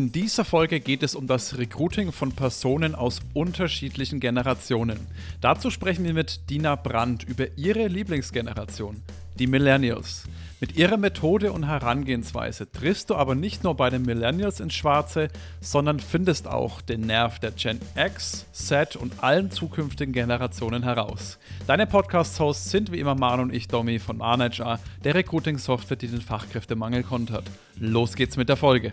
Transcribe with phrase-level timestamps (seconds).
[0.00, 4.98] In dieser Folge geht es um das Recruiting von Personen aus unterschiedlichen Generationen.
[5.42, 9.02] Dazu sprechen wir mit Dina Brandt über ihre Lieblingsgeneration,
[9.38, 10.24] die Millennials.
[10.58, 15.28] Mit ihrer Methode und Herangehensweise triffst du aber nicht nur bei den Millennials ins Schwarze,
[15.60, 21.38] sondern findest auch den Nerv der Gen X, Z und allen zukünftigen Generationen heraus.
[21.66, 26.22] Deine Podcast-Hosts sind wie immer Manu und ich, Domi von Manager, der Recruiting-Software, die den
[26.22, 27.44] Fachkräftemangel kontert.
[27.78, 28.92] Los geht's mit der Folge.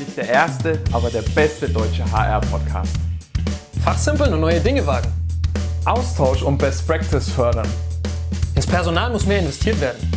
[0.00, 2.96] Nicht der erste, aber der beste deutsche HR-Podcast.
[3.84, 5.12] Fachsimpeln und neue Dinge wagen.
[5.84, 7.68] Austausch und Best Practice fördern.
[8.54, 10.10] Ins Personal muss mehr investiert werden.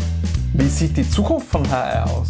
[0.54, 2.30] Wie sieht die Zukunft von HR aus?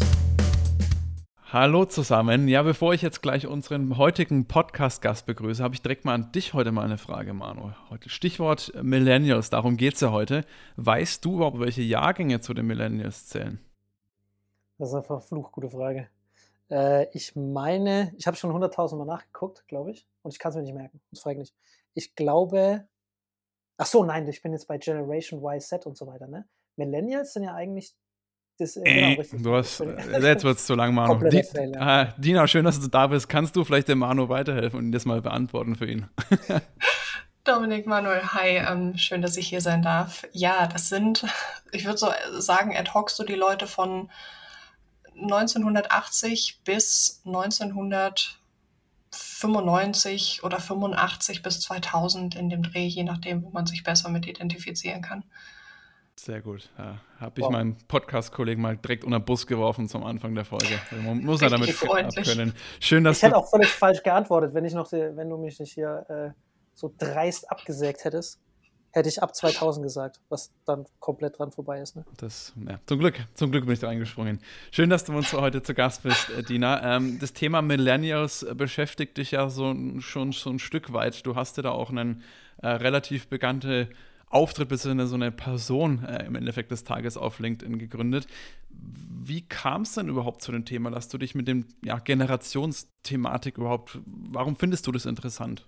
[1.51, 2.47] Hallo zusammen.
[2.47, 6.55] Ja, bevor ich jetzt gleich unseren heutigen Podcast-Gast begrüße, habe ich direkt mal an dich
[6.55, 7.73] heute mal eine Frage, Manu.
[7.91, 10.43] Heute Stichwort Millennials, darum geht es ja heute.
[10.77, 13.59] Weißt du überhaupt, welche Jahrgänge zu den Millennials zählen?
[14.79, 16.07] Das ist eine verflucht gute Frage.
[16.69, 20.55] Äh, ich meine, ich habe schon 100.000 Mal nachgeguckt, glaube ich, und ich kann es
[20.55, 21.01] mir nicht merken.
[21.11, 21.55] Das frage ich nicht.
[21.95, 22.87] Ich glaube,
[23.77, 26.45] Ach so, nein, ich bin jetzt bei Generation Y, Z und so weiter, ne?
[26.75, 27.93] Millennials sind ja eigentlich
[28.59, 29.41] das, äh, genau, richtig.
[29.41, 31.27] Du hast, äh, jetzt wird es zu lang, Manu.
[31.27, 31.81] Di Fail, ja.
[31.81, 33.27] ah, Dina, schön, dass du da bist.
[33.27, 36.07] Kannst du vielleicht dem Manu weiterhelfen und das mal beantworten für ihn?
[37.43, 40.25] Dominik Manuel, hi, ähm, schön, dass ich hier sein darf.
[40.31, 41.25] Ja, das sind,
[41.71, 44.09] ich würde so sagen, ad hoc so die Leute von
[45.15, 48.39] 1980 bis 1900
[49.13, 54.25] 95 oder 85 bis 2000 in dem Dreh, je nachdem, wo man sich besser mit
[54.27, 55.23] identifizieren kann.
[56.15, 56.69] Sehr gut.
[56.77, 57.51] Ja, Habe ich wow.
[57.51, 60.79] meinen Podcast-Kollegen mal direkt unter den Bus geworfen zum Anfang der Folge.
[60.89, 62.53] Also man muss ja damit können.
[62.79, 65.73] Schön, dass ich hätte auch völlig falsch geantwortet, wenn ich noch, wenn du mich nicht
[65.73, 66.39] hier äh,
[66.73, 68.39] so dreist abgesägt hättest
[68.93, 71.95] hätte ich ab 2000 gesagt, was dann komplett dran vorbei ist.
[71.95, 72.05] Ne?
[72.17, 74.39] Das, ja, zum Glück, zum Glück bin ich da eingesprungen.
[74.71, 76.95] Schön, dass du uns heute zu Gast bist, äh, Dina.
[76.95, 81.25] Ähm, das Thema Millennials beschäftigt dich ja so, schon so ein Stück weit.
[81.25, 82.21] Du hast ja da auch einen
[82.61, 83.89] äh, relativ bekannte
[84.29, 85.05] Auftritt bzw.
[85.05, 88.27] so eine Person äh, im Endeffekt des Tages auf LinkedIn gegründet.
[88.69, 93.57] Wie kam es denn überhaupt zu dem Thema, dass du dich mit dem ja, Generationsthematik
[93.57, 95.67] überhaupt, warum findest du das interessant?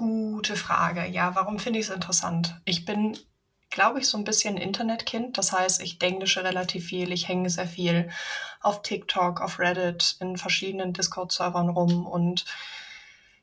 [0.00, 1.06] Gute Frage.
[1.06, 2.58] Ja, warum finde ich es interessant?
[2.64, 3.18] Ich bin,
[3.68, 5.36] glaube ich, so ein bisschen Internetkind.
[5.36, 7.12] Das heißt, ich denglische relativ viel.
[7.12, 8.08] Ich hänge sehr viel
[8.62, 12.46] auf TikTok, auf Reddit, in verschiedenen Discord-Servern rum und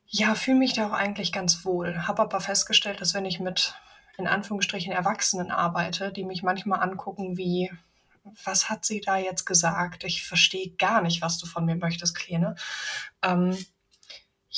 [0.07, 2.07] ja, fühle mich da auch eigentlich ganz wohl.
[2.07, 3.75] Habe aber festgestellt, dass wenn ich mit
[4.17, 7.71] in Anführungsstrichen Erwachsenen arbeite, die mich manchmal angucken wie,
[8.45, 10.05] was hat sie da jetzt gesagt?
[10.05, 12.55] Ich verstehe gar nicht, was du von mir möchtest, Kleine.
[13.21, 13.55] Ähm,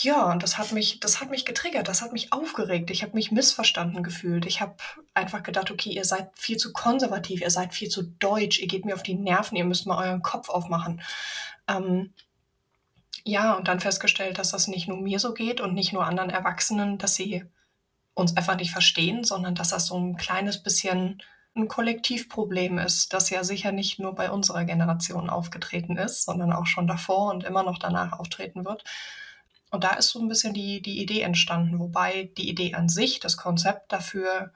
[0.01, 2.89] ja, und das hat mich, das hat mich getriggert, das hat mich aufgeregt.
[2.89, 4.45] Ich habe mich missverstanden gefühlt.
[4.45, 4.75] Ich habe
[5.13, 8.85] einfach gedacht, okay, ihr seid viel zu konservativ, ihr seid viel zu deutsch, ihr geht
[8.85, 11.01] mir auf die Nerven, ihr müsst mal euren Kopf aufmachen.
[11.67, 12.13] Ähm,
[13.25, 16.29] ja, und dann festgestellt, dass das nicht nur mir so geht und nicht nur anderen
[16.29, 17.43] Erwachsenen, dass sie
[18.13, 21.21] uns einfach nicht verstehen, sondern dass das so ein kleines bisschen
[21.55, 26.67] ein Kollektivproblem ist, das ja sicher nicht nur bei unserer Generation aufgetreten ist, sondern auch
[26.67, 28.85] schon davor und immer noch danach auftreten wird.
[29.71, 33.19] Und da ist so ein bisschen die, die Idee entstanden, wobei die Idee an sich,
[33.19, 34.51] das Konzept dafür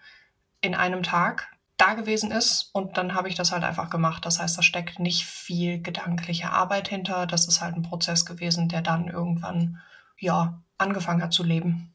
[0.61, 4.25] in einem Tag da gewesen ist und dann habe ich das halt einfach gemacht.
[4.25, 7.25] Das heißt, da steckt nicht viel gedankliche Arbeit hinter.
[7.25, 9.79] Das ist halt ein Prozess gewesen, der dann irgendwann
[10.17, 11.92] ja angefangen hat zu leben.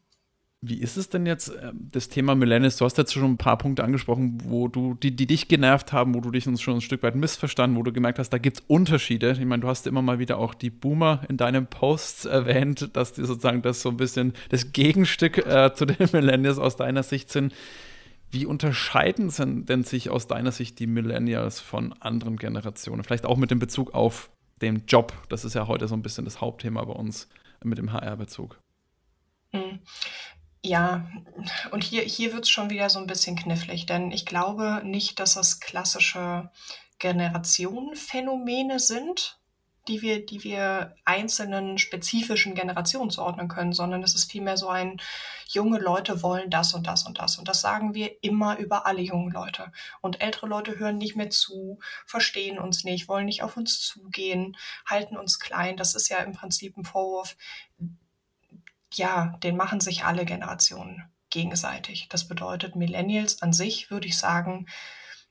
[0.61, 2.75] Wie ist es denn jetzt, äh, das Thema Millennials?
[2.75, 6.13] Du hast jetzt schon ein paar Punkte angesprochen, wo du, die, die dich genervt haben,
[6.13, 8.63] wo du dich schon ein Stück weit missverstanden, wo du gemerkt hast, da gibt es
[8.67, 9.31] Unterschiede.
[9.31, 13.13] Ich meine, du hast immer mal wieder auch die Boomer in deinen Posts erwähnt, dass
[13.13, 17.31] die sozusagen das so ein bisschen das Gegenstück äh, zu den Millennials aus deiner Sicht
[17.31, 17.53] sind.
[18.29, 19.31] Wie unterscheiden
[19.65, 23.05] denn sich aus deiner Sicht die Millennials von anderen Generationen?
[23.05, 24.29] Vielleicht auch mit dem Bezug auf
[24.61, 25.13] den Job.
[25.29, 27.29] Das ist ja heute so ein bisschen das Hauptthema bei uns
[27.63, 28.59] mit dem HR-Bezug.
[29.53, 29.79] Mhm.
[30.61, 31.09] Ja,
[31.71, 35.19] und hier, hier wird es schon wieder so ein bisschen knifflig, denn ich glaube nicht,
[35.19, 36.51] dass das klassische
[36.99, 39.39] Generationenphänomene sind,
[39.87, 45.01] die wir, die wir einzelnen spezifischen Generationen zuordnen können, sondern es ist vielmehr so ein,
[45.47, 47.37] junge Leute wollen das und das und das.
[47.37, 49.71] Und das sagen wir immer über alle jungen Leute.
[50.01, 54.55] Und ältere Leute hören nicht mehr zu, verstehen uns nicht, wollen nicht auf uns zugehen,
[54.85, 55.75] halten uns klein.
[55.75, 57.35] Das ist ja im Prinzip ein Vorwurf,
[58.93, 62.07] ja, den machen sich alle Generationen gegenseitig.
[62.09, 64.67] Das bedeutet, Millennials an sich würde ich sagen,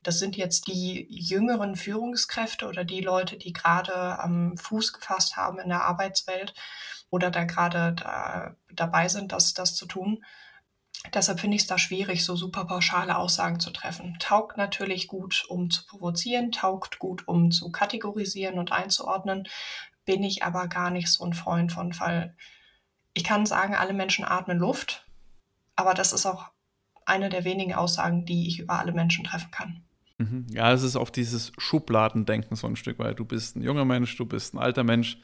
[0.01, 5.59] das sind jetzt die jüngeren Führungskräfte oder die Leute, die gerade am Fuß gefasst haben
[5.59, 6.53] in der Arbeitswelt
[7.09, 10.23] oder da gerade da, dabei sind, das, das zu tun.
[11.13, 14.17] Deshalb finde ich es da schwierig, so super pauschale Aussagen zu treffen.
[14.19, 19.47] Taugt natürlich gut, um zu provozieren, taugt gut, um zu kategorisieren und einzuordnen,
[20.05, 22.35] bin ich aber gar nicht so ein Freund von, weil
[23.13, 25.05] ich kann sagen, alle Menschen atmen Luft,
[25.75, 26.51] aber das ist auch
[27.05, 29.81] eine der wenigen Aussagen, die ich über alle Menschen treffen kann.
[30.19, 30.45] Mhm.
[30.51, 33.19] Ja, es ist auf dieses Schubladendenken so ein Stück weit.
[33.19, 35.17] Du bist ein junger Mensch, du bist ein alter Mensch.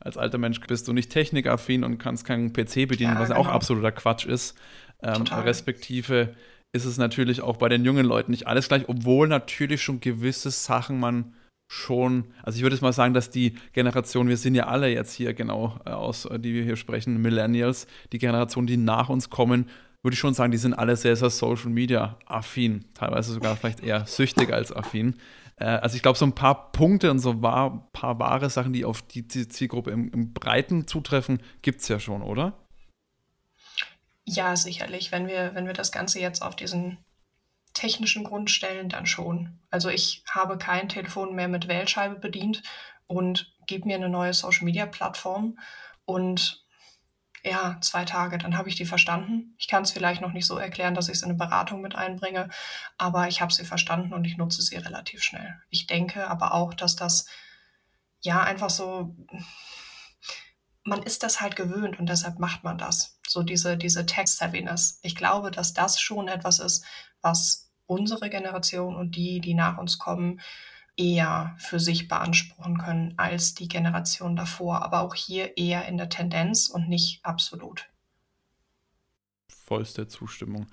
[0.00, 3.40] Als alter Mensch bist du nicht technikaffin und kannst keinen PC bedienen, ja, was genau.
[3.40, 4.56] auch absoluter Quatsch ist.
[5.02, 6.34] Ähm, respektive
[6.72, 10.50] ist es natürlich auch bei den jungen Leuten nicht alles gleich, obwohl natürlich schon gewisse
[10.50, 11.34] Sachen man
[11.72, 15.12] schon, also ich würde jetzt mal sagen, dass die Generation, wir sind ja alle jetzt
[15.12, 19.30] hier genau äh, aus, äh, die wir hier sprechen, Millennials, die Generation, die nach uns
[19.30, 19.70] kommen,
[20.02, 23.84] würde ich schon sagen, die sind alle sehr, sehr Social Media affin, teilweise sogar vielleicht
[23.84, 25.14] eher süchtig als affin.
[25.56, 28.84] Äh, also ich glaube, so ein paar Punkte und so ein paar wahre Sachen, die
[28.84, 32.52] auf die Zielgruppe im, im Breiten zutreffen, gibt es ja schon, oder?
[34.24, 35.12] Ja, sicherlich.
[35.12, 36.98] Wenn wir, wenn wir das Ganze jetzt auf diesen
[37.74, 39.58] technischen Grund stellen, dann schon.
[39.70, 42.62] Also ich habe kein Telefon mehr mit Wählscheibe bedient
[43.06, 45.58] und gebe mir eine neue Social-Media-Plattform
[46.04, 46.64] und
[47.42, 49.54] ja, zwei Tage, dann habe ich die verstanden.
[49.58, 51.94] Ich kann es vielleicht noch nicht so erklären, dass ich es in eine Beratung mit
[51.94, 52.50] einbringe,
[52.98, 55.60] aber ich habe sie verstanden und ich nutze sie relativ schnell.
[55.70, 57.26] Ich denke aber auch, dass das
[58.20, 59.16] ja einfach so,
[60.84, 63.19] man ist das halt gewöhnt und deshalb macht man das.
[63.30, 64.98] So diese, diese Text-Savviness.
[65.02, 66.84] Ich glaube, dass das schon etwas ist,
[67.22, 70.40] was unsere Generation und die, die nach uns kommen,
[70.96, 74.82] eher für sich beanspruchen können als die Generation davor.
[74.82, 77.88] Aber auch hier eher in der Tendenz und nicht absolut.
[79.48, 80.66] Vollste Zustimmung.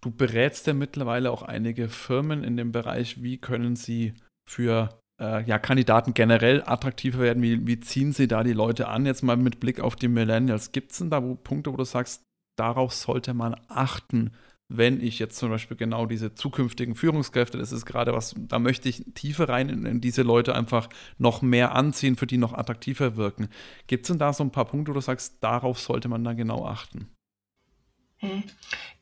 [0.00, 4.14] Du berätst ja mittlerweile auch einige Firmen in dem Bereich, wie können sie
[4.48, 7.42] für äh, ja, Kandidaten generell attraktiver werden?
[7.42, 9.06] Wie, wie ziehen sie da die Leute an?
[9.06, 10.72] Jetzt mal mit Blick auf die Millennials.
[10.72, 12.22] Gibt es denn da wo, Punkte, wo du sagst,
[12.56, 14.32] darauf sollte man achten,
[14.68, 18.88] wenn ich jetzt zum Beispiel genau diese zukünftigen Führungskräfte, das ist gerade was, da möchte
[18.88, 20.88] ich tiefer rein in, in diese Leute einfach
[21.18, 23.48] noch mehr anziehen, für die noch attraktiver wirken.
[23.86, 26.32] Gibt es denn da so ein paar Punkte, wo du sagst, darauf sollte man da
[26.32, 27.10] genau achten?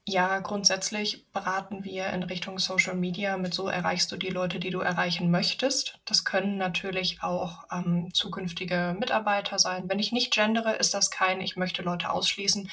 [0.04, 3.36] Ja, grundsätzlich beraten wir in Richtung Social Media.
[3.36, 6.00] Mit so erreichst du die Leute, die du erreichen möchtest.
[6.04, 9.88] Das können natürlich auch ähm, zukünftige Mitarbeiter sein.
[9.88, 12.68] Wenn ich nicht gendere, ist das kein, ich möchte Leute ausschließen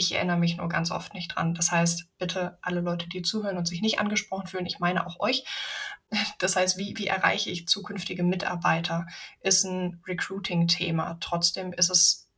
[0.00, 1.54] ich erinnere mich nur ganz oft nicht dran.
[1.54, 5.20] Das heißt, bitte alle Leute, die zuhören und sich nicht angesprochen fühlen, ich meine auch
[5.20, 5.44] euch.
[6.38, 9.06] Das heißt, wie, wie erreiche ich zukünftige Mitarbeiter,
[9.42, 11.18] ist ein Recruiting-Thema.
[11.20, 12.28] Trotzdem ist es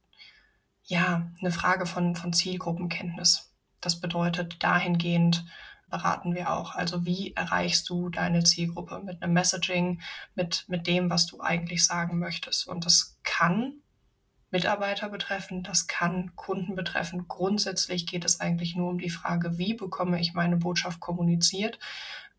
[0.83, 3.52] ja eine Frage von, von Zielgruppenkenntnis.
[3.83, 5.45] Das bedeutet, dahingehend
[5.91, 6.75] beraten wir auch.
[6.75, 10.01] Also wie erreichst du deine Zielgruppe mit einem Messaging,
[10.35, 12.67] mit, mit dem, was du eigentlich sagen möchtest.
[12.67, 13.75] Und das kann
[14.51, 17.27] Mitarbeiter betreffen, das kann Kunden betreffen.
[17.29, 21.79] Grundsätzlich geht es eigentlich nur um die Frage, wie bekomme ich meine Botschaft kommuniziert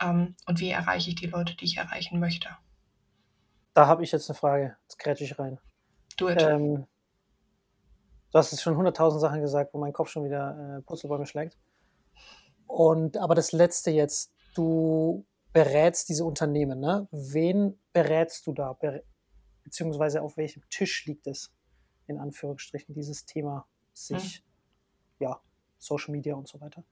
[0.01, 2.49] ähm, und wie erreiche ich die Leute, die ich erreichen möchte.
[3.73, 4.77] Da habe ich jetzt eine Frage.
[4.83, 5.59] Jetzt grätsche ich rein.
[6.17, 6.85] Du, ähm,
[8.33, 11.57] du hast jetzt schon hunderttausend Sachen gesagt, wo mein Kopf schon wieder äh, Purzelbäume schlägt.
[12.67, 17.07] Und aber das letzte jetzt, du berätst diese Unternehmen, ne?
[17.11, 18.73] Wen berätst du da?
[18.73, 19.03] Be
[19.63, 21.53] beziehungsweise auf welchem Tisch liegt es?
[22.07, 24.43] in Anführungsstrichen dieses Thema sich,
[25.19, 25.25] mhm.
[25.25, 25.41] ja,
[25.77, 26.83] Social Media und so weiter?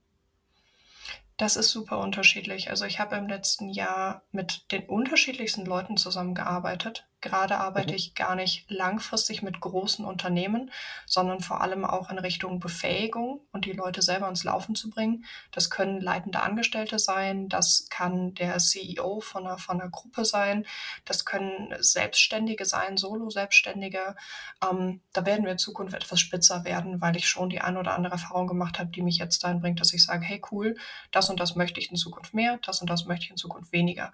[1.36, 2.70] Das ist super unterschiedlich.
[2.70, 7.08] Also ich habe im letzten Jahr mit den unterschiedlichsten Leuten zusammengearbeitet.
[7.22, 7.96] Gerade arbeite mhm.
[7.96, 10.70] ich gar nicht langfristig mit großen Unternehmen,
[11.06, 15.24] sondern vor allem auch in Richtung Befähigung und die Leute selber ins Laufen zu bringen.
[15.52, 20.66] Das können leitende Angestellte sein, das kann der CEO von einer, von einer Gruppe sein,
[21.04, 24.16] das können Selbstständige sein, Solo-Selbstständige.
[24.60, 27.94] Ähm, da werden wir in Zukunft etwas spitzer werden, weil ich schon die ein oder
[27.94, 30.76] andere Erfahrung gemacht habe, die mich jetzt dahin bringt, dass ich sage, hey cool,
[31.12, 33.70] das und das möchte ich in Zukunft mehr, das und das möchte ich in Zukunft
[33.70, 34.12] weniger.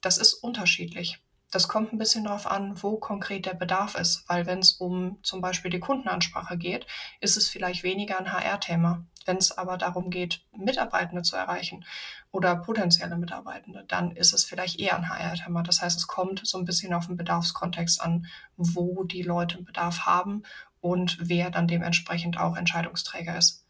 [0.00, 1.20] Das ist unterschiedlich.
[1.52, 5.18] Das kommt ein bisschen darauf an, wo konkret der Bedarf ist, weil wenn es um
[5.22, 6.86] zum Beispiel die Kundenansprache geht,
[7.20, 9.06] ist es vielleicht weniger ein HR-Thema.
[9.26, 11.84] Wenn es aber darum geht, Mitarbeitende zu erreichen
[12.30, 15.62] oder potenzielle Mitarbeitende, dann ist es vielleicht eher ein HR-Thema.
[15.62, 18.26] Das heißt, es kommt so ein bisschen auf den Bedarfskontext an,
[18.56, 20.42] wo die Leute einen Bedarf haben
[20.80, 23.64] und wer dann dementsprechend auch Entscheidungsträger ist.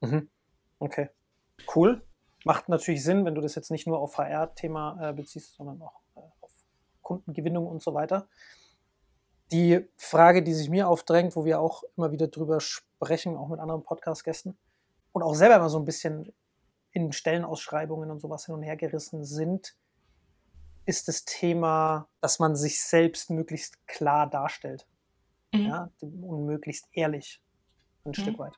[0.00, 0.28] Mhm.
[0.78, 1.10] Okay.
[1.74, 2.04] Cool.
[2.44, 6.01] Macht natürlich Sinn, wenn du das jetzt nicht nur auf HR-Thema äh, beziehst, sondern auch
[7.02, 8.28] Kundengewinnung und so weiter.
[9.50, 13.60] Die Frage, die sich mir aufdrängt, wo wir auch immer wieder drüber sprechen, auch mit
[13.60, 14.56] anderen Podcast-Gästen
[15.12, 16.32] und auch selber immer so ein bisschen
[16.92, 19.76] in Stellenausschreibungen und sowas hin und her gerissen sind,
[20.84, 24.86] ist das Thema, dass man sich selbst möglichst klar darstellt.
[25.52, 25.66] Mhm.
[25.66, 27.42] Ja, und möglichst ehrlich,
[28.04, 28.14] ein mhm.
[28.14, 28.56] Stück weit.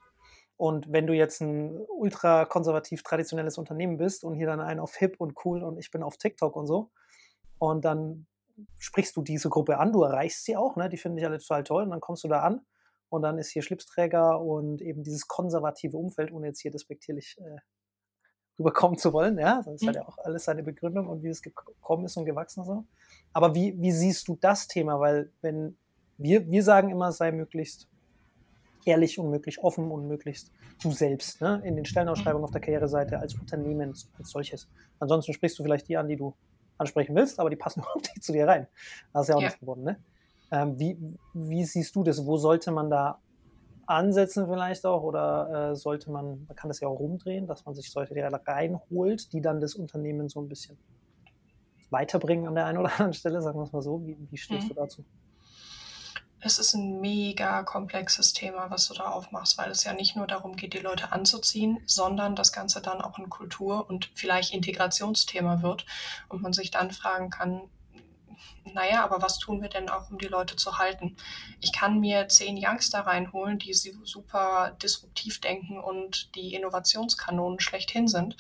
[0.56, 4.94] Und wenn du jetzt ein ultra konservativ traditionelles Unternehmen bist und hier dann einen auf
[4.94, 6.90] hip und cool und ich bin auf TikTok und so,
[7.58, 8.26] und dann
[8.78, 10.88] sprichst du diese Gruppe an, du erreichst sie auch, ne?
[10.88, 12.60] die finden dich alle total toll und dann kommst du da an
[13.08, 17.58] und dann ist hier Schlipsträger und eben dieses konservative Umfeld, ohne jetzt hier despektierlich äh,
[18.58, 19.88] rüberkommen zu wollen, ja, das mhm.
[19.88, 22.66] hat ja auch alles seine Begründung und wie es gekommen ist und gewachsen ist.
[22.66, 22.84] So.
[23.32, 25.00] Aber wie, wie siehst du das Thema?
[25.00, 25.76] Weil wenn
[26.18, 27.88] wir, wir sagen immer, sei möglichst
[28.84, 31.62] ehrlich und möglichst offen und möglichst du selbst, ne?
[31.64, 34.68] in den Stellenausschreibungen auf der Karriereseite als Unternehmen als solches.
[34.98, 36.34] Ansonsten sprichst du vielleicht die an, die du
[36.78, 38.66] ansprechen willst, aber die passen überhaupt nicht zu dir rein.
[39.12, 39.48] Das ist ja auch ja.
[39.48, 40.00] nicht geworden, ne?
[40.50, 40.96] Ähm, wie,
[41.32, 42.24] wie siehst du das?
[42.26, 43.18] Wo sollte man da
[43.86, 47.74] ansetzen vielleicht auch oder äh, sollte man, man kann das ja auch rumdrehen, dass man
[47.74, 50.78] sich solche reinholt, die dann das Unternehmen so ein bisschen
[51.90, 54.06] weiterbringen an der einen oder anderen Stelle, sagen wir es mal so.
[54.06, 54.68] Wie, wie stehst mhm.
[54.68, 55.04] du dazu?
[56.46, 60.26] Es ist ein mega komplexes Thema, was du da aufmachst, weil es ja nicht nur
[60.26, 65.62] darum geht, die Leute anzuziehen, sondern das Ganze dann auch ein Kultur- und vielleicht Integrationsthema
[65.62, 65.86] wird
[66.28, 67.62] und man sich dann fragen kann,
[68.72, 71.16] naja, aber was tun wir denn auch, um die Leute zu halten?
[71.60, 78.36] Ich kann mir zehn Youngster reinholen, die super disruptiv denken und die Innovationskanonen schlechthin sind.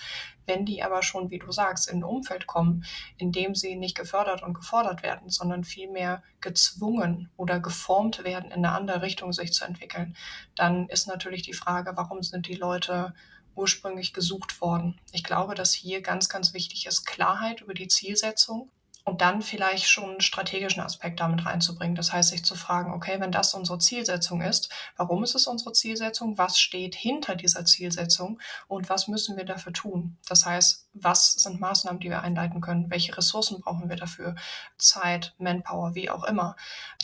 [0.46, 2.84] Wenn die aber schon, wie du sagst, in ein Umfeld kommen,
[3.18, 8.64] in dem sie nicht gefördert und gefordert werden, sondern vielmehr gezwungen oder geformt werden, in
[8.64, 10.16] eine andere Richtung sich zu entwickeln,
[10.54, 13.14] dann ist natürlich die Frage, warum sind die Leute
[13.54, 15.00] ursprünglich gesucht worden?
[15.12, 18.70] Ich glaube, dass hier ganz, ganz wichtig ist Klarheit über die Zielsetzung
[19.04, 21.94] und dann vielleicht schon einen strategischen Aspekt damit reinzubringen.
[21.94, 25.72] Das heißt, sich zu fragen, okay, wenn das unsere Zielsetzung ist, warum ist es unsere
[25.72, 26.38] Zielsetzung?
[26.38, 28.40] Was steht hinter dieser Zielsetzung?
[28.66, 30.16] Und was müssen wir dafür tun?
[30.26, 32.90] Das heißt, was sind Maßnahmen, die wir einleiten können?
[32.90, 34.36] Welche Ressourcen brauchen wir dafür?
[34.78, 36.56] Zeit, Manpower, wie auch immer.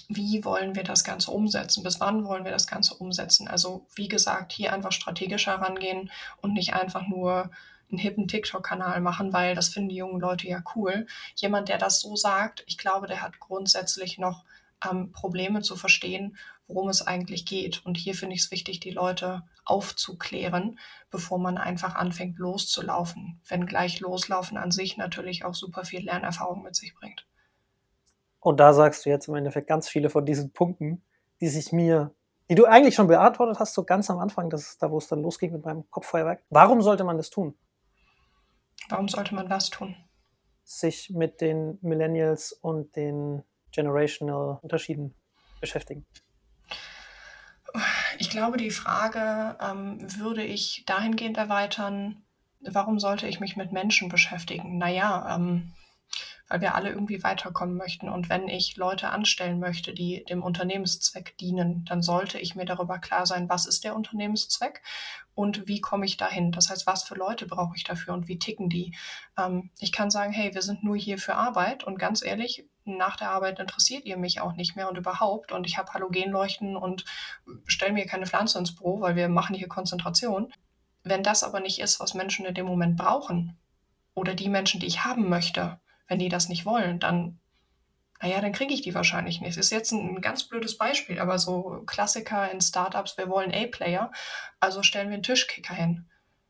[0.09, 1.83] Wie wollen wir das Ganze umsetzen?
[1.83, 3.47] Bis wann wollen wir das Ganze umsetzen?
[3.47, 7.51] Also, wie gesagt, hier einfach strategischer rangehen und nicht einfach nur
[7.91, 11.07] einen hippen TikTok-Kanal machen, weil das finden die jungen Leute ja cool.
[11.35, 14.45] Jemand, der das so sagt, ich glaube, der hat grundsätzlich noch
[14.89, 17.85] ähm, Probleme zu verstehen, worum es eigentlich geht.
[17.85, 20.79] Und hier finde ich es wichtig, die Leute aufzuklären,
[21.11, 23.41] bevor man einfach anfängt loszulaufen.
[23.49, 27.27] Wenn gleich loslaufen an sich natürlich auch super viel Lernerfahrung mit sich bringt.
[28.41, 31.03] Und da sagst du jetzt im Endeffekt ganz viele von diesen Punkten,
[31.41, 32.15] die sich mir,
[32.49, 35.09] die du eigentlich schon beantwortet hast, so ganz am Anfang, das ist da, wo es
[35.09, 36.43] dann losging mit meinem Kopffeuerwerk.
[36.49, 37.55] Warum sollte man das tun?
[38.91, 39.97] Warum sollte man was tun?
[40.65, 43.43] Sich mit den Millennials und den
[43.73, 45.15] generational Unterschieden
[45.61, 46.07] beschäftigen.
[48.19, 52.23] Ich glaube, die Frage ähm, würde ich dahingehend erweitern,
[52.61, 54.77] warum sollte ich mich mit Menschen beschäftigen?
[54.79, 55.73] Naja, ähm,
[56.51, 58.09] weil wir alle irgendwie weiterkommen möchten.
[58.09, 62.99] Und wenn ich Leute anstellen möchte, die dem Unternehmenszweck dienen, dann sollte ich mir darüber
[62.99, 64.83] klar sein, was ist der Unternehmenszweck
[65.37, 66.51] und wie komme ich dahin.
[66.51, 68.97] Das heißt, was für Leute brauche ich dafür und wie ticken die.
[69.39, 73.15] Ähm, ich kann sagen, hey, wir sind nur hier für Arbeit und ganz ehrlich, nach
[73.15, 75.53] der Arbeit interessiert ihr mich auch nicht mehr und überhaupt.
[75.53, 77.05] Und ich habe Halogenleuchten und
[77.67, 80.53] stelle mir keine Pflanze ins Büro, weil wir machen hier Konzentration.
[81.05, 83.57] Wenn das aber nicht ist, was Menschen in dem Moment brauchen
[84.15, 85.79] oder die Menschen, die ich haben möchte,
[86.11, 87.39] wenn die das nicht wollen, dann,
[88.21, 89.57] naja, dann kriege ich die wahrscheinlich nicht.
[89.57, 94.11] Ist jetzt ein ganz blödes Beispiel, aber so Klassiker in Startups, wir wollen A-Player,
[94.59, 96.09] also stellen wir einen Tischkicker hin.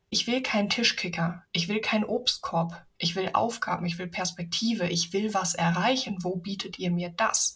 [0.08, 5.12] Ich will keinen Tischkicker, ich will keinen Obstkorb, ich will Aufgaben, ich will Perspektive, ich
[5.12, 6.16] will was erreichen.
[6.22, 7.54] Wo bietet ihr mir das?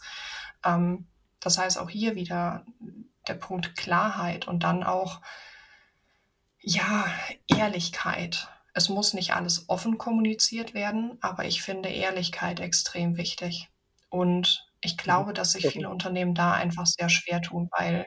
[0.63, 1.07] Ähm,
[1.41, 2.67] das heißt auch hier wieder
[3.27, 5.23] der Punkt Klarheit und dann auch,
[6.61, 7.07] ja,
[7.47, 13.69] Ehrlichkeit es muss nicht alles offen kommuniziert werden, aber ich finde Ehrlichkeit extrem wichtig.
[14.11, 18.07] Und ich glaube, dass sich viele Unternehmen da einfach sehr schwer tun, weil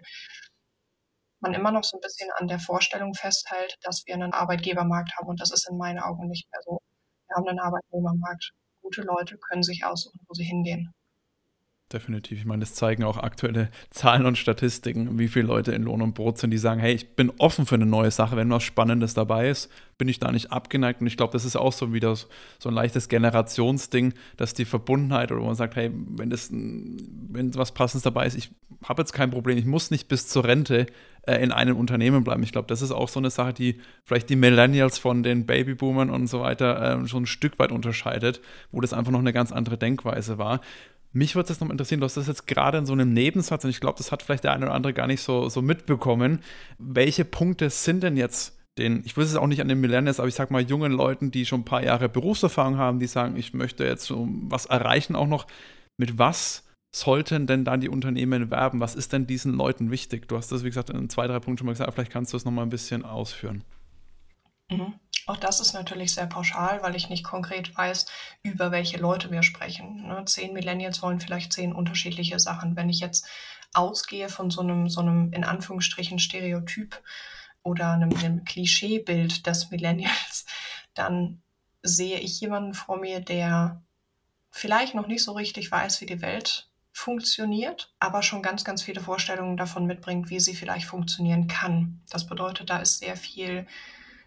[1.39, 5.27] man immer noch so ein bisschen an der Vorstellung festhält, dass wir einen Arbeitgebermarkt haben.
[5.27, 6.79] Und das ist in meinen Augen nicht mehr so.
[7.27, 8.51] Wir haben einen Arbeitnehmermarkt.
[8.81, 10.93] Gute Leute können sich aussuchen, wo sie hingehen.
[11.94, 12.39] Definitiv.
[12.39, 16.15] Ich meine, das zeigen auch aktuelle Zahlen und Statistiken, wie viele Leute in Lohn und
[16.15, 19.13] Brot sind, die sagen, hey, ich bin offen für eine neue Sache, wenn was Spannendes
[19.13, 21.00] dabei ist, bin ich da nicht abgeneigt.
[21.00, 22.27] Und ich glaube, das ist auch so wieder so
[22.67, 28.03] ein leichtes Generationsding, dass die Verbundenheit oder man sagt, hey, wenn das, wenn was Passendes
[28.03, 28.50] dabei ist, ich
[28.84, 30.88] habe jetzt kein Problem, ich muss nicht bis zur Rente
[31.22, 32.44] äh, in einem Unternehmen bleiben.
[32.44, 36.10] Ich glaube, das ist auch so eine Sache, die vielleicht die Millennials von den Babyboomern
[36.10, 38.41] und so weiter äh, schon ein Stück weit unterscheidet,
[38.72, 40.60] wo das einfach noch eine ganz andere Denkweise war.
[41.17, 43.71] Mich würde es noch interessieren, du hast das jetzt gerade in so einem Nebensatz und
[43.71, 46.43] ich glaube, das hat vielleicht der eine oder andere gar nicht so, so mitbekommen.
[46.77, 50.27] Welche Punkte sind denn jetzt den, ich will es auch nicht an den Millennials, aber
[50.27, 53.55] ich sag mal jungen Leuten, die schon ein paar Jahre Berufserfahrung haben, die sagen, ich
[53.55, 55.47] möchte jetzt so was erreichen auch noch.
[55.97, 56.63] Mit was
[56.95, 58.79] sollten denn dann die Unternehmen werben?
[58.79, 60.27] Was ist denn diesen Leuten wichtig?
[60.27, 62.38] Du hast das, wie gesagt, in zwei, drei Punkten schon mal gesagt, vielleicht kannst du
[62.38, 63.63] es nochmal ein bisschen ausführen.
[64.69, 64.93] Mhm.
[65.27, 68.05] Auch das ist natürlich sehr pauschal, weil ich nicht konkret weiß,
[68.43, 70.07] über welche Leute wir sprechen.
[70.07, 70.24] Ne?
[70.25, 72.77] Zehn Millennials wollen vielleicht zehn unterschiedliche Sachen.
[72.77, 73.27] Wenn ich jetzt
[73.74, 77.03] ausgehe von so einem, so einem in Anführungsstrichen Stereotyp
[77.62, 80.46] oder einem, einem Klischeebild des Millennials,
[80.93, 81.41] dann
[81.84, 83.84] sehe ich jemanden vor mir, der
[84.50, 89.01] vielleicht noch nicht so richtig weiß, wie die Welt funktioniert, aber schon ganz, ganz viele
[89.01, 92.01] Vorstellungen davon mitbringt, wie sie vielleicht funktionieren kann.
[92.10, 93.67] Das bedeutet, da ist sehr viel,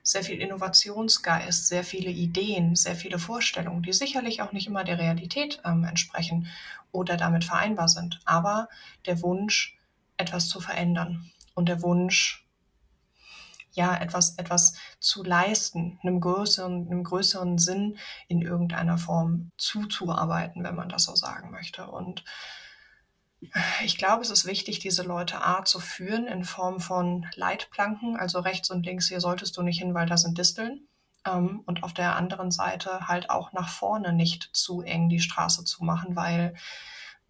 [0.02, 4.98] sehr viel Innovationsgeist, sehr viele Ideen, sehr viele Vorstellungen, die sicherlich auch nicht immer der
[4.98, 6.48] Realität ähm, entsprechen
[6.92, 8.20] oder damit vereinbar sind.
[8.24, 8.68] Aber
[9.06, 9.76] der Wunsch,
[10.16, 12.46] etwas zu verändern und der Wunsch,
[13.72, 20.74] ja, etwas, etwas zu leisten, einem größeren, einem größeren Sinn in irgendeiner Form zuzuarbeiten, wenn
[20.74, 21.86] man das so sagen möchte.
[21.86, 22.24] Und
[23.84, 28.40] ich glaube, es ist wichtig, diese Leute A zu führen in Form von Leitplanken, also
[28.40, 30.86] rechts und links, hier solltest du nicht hin, weil da sind Disteln.
[31.26, 35.64] Ähm, und auf der anderen Seite halt auch nach vorne nicht zu eng die Straße
[35.64, 36.54] zu machen, weil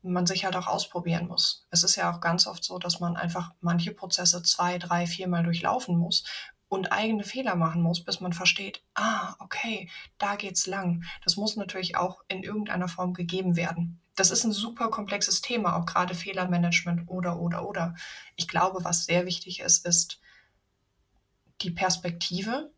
[0.02, 1.66] man sich halt auch ausprobieren muss.
[1.70, 5.42] Es ist ja auch ganz oft so, dass man einfach manche Prozesse zwei, drei, viermal
[5.42, 6.24] durchlaufen muss
[6.68, 11.04] und eigene Fehler machen muss, bis man versteht, ah, okay, da geht's lang.
[11.24, 14.00] Das muss natürlich auch in irgendeiner Form gegeben werden.
[14.20, 17.94] Das ist ein super komplexes Thema, auch gerade Fehlermanagement oder, oder, oder.
[18.36, 20.20] Ich glaube, was sehr wichtig ist, ist
[21.62, 22.70] die Perspektive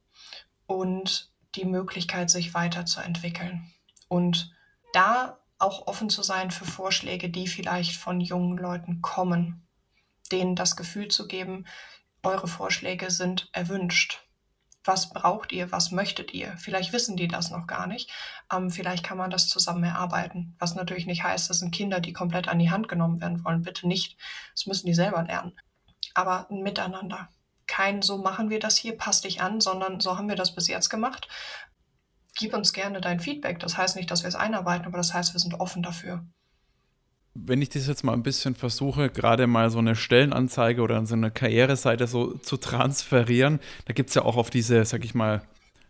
[0.67, 3.69] und die Möglichkeit, sich weiterzuentwickeln.
[4.07, 4.55] Und
[4.93, 9.67] da auch offen zu sein für Vorschläge, die vielleicht von jungen Leuten kommen,
[10.31, 11.67] denen das Gefühl zu geben,
[12.23, 14.22] eure Vorschläge sind erwünscht.
[14.85, 15.71] Was braucht ihr?
[15.71, 16.57] Was möchtet ihr?
[16.59, 18.11] Vielleicht wissen die das noch gar nicht.
[18.53, 20.57] Ähm, vielleicht kann man das zusammen erarbeiten.
[20.59, 23.63] Was natürlich nicht heißt, das sind Kinder, die komplett an die Hand genommen werden wollen.
[23.63, 24.17] Bitte nicht.
[24.55, 25.59] Das müssen die selber lernen.
[26.15, 27.29] Aber ein Miteinander.
[27.67, 30.67] Kein so machen wir das hier, passt dich an, sondern so haben wir das bis
[30.67, 31.29] jetzt gemacht
[32.35, 33.61] gib uns gerne dein Feedback.
[33.61, 36.25] Das heißt nicht, dass wir es einarbeiten, aber das heißt, wir sind offen dafür.
[37.35, 41.15] Wenn ich das jetzt mal ein bisschen versuche, gerade mal so eine Stellenanzeige oder so
[41.15, 45.43] eine Karriereseite so zu transferieren, da gibt es ja auch auf diese, sag ich mal,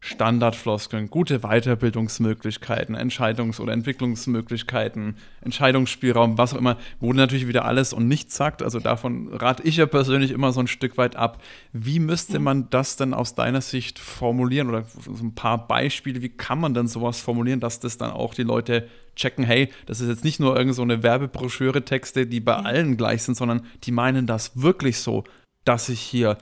[0.04, 8.08] Standardfloskeln, gute Weiterbildungsmöglichkeiten, Entscheidungs- oder Entwicklungsmöglichkeiten, Entscheidungsspielraum, was auch immer, wo natürlich wieder alles und
[8.08, 8.64] nichts sagt.
[8.64, 11.40] Also davon rate ich ja persönlich immer so ein Stück weit ab.
[11.72, 16.30] Wie müsste man das denn aus deiner Sicht formulieren oder so ein paar Beispiele, wie
[16.30, 20.08] kann man denn sowas formulieren, dass das dann auch die Leute checken, hey, das ist
[20.08, 24.26] jetzt nicht nur irgend so eine Werbebroschüre-Texte, die bei allen gleich sind, sondern die meinen
[24.26, 25.22] das wirklich so,
[25.64, 26.38] dass ich hier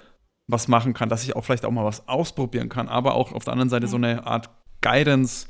[0.50, 3.44] was machen kann, dass ich auch vielleicht auch mal was ausprobieren kann, aber auch auf
[3.44, 5.46] der anderen Seite so eine Art Guidance,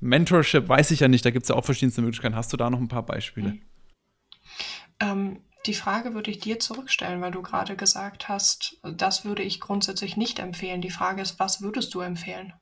[0.00, 2.34] Mentorship, weiß ich ja nicht, da gibt es ja auch verschiedenste Möglichkeiten.
[2.34, 3.58] Hast du da noch ein paar Beispiele?
[4.98, 9.60] Ähm, die Frage würde ich dir zurückstellen, weil du gerade gesagt hast, das würde ich
[9.60, 10.80] grundsätzlich nicht empfehlen.
[10.80, 12.54] Die Frage ist, was würdest du empfehlen?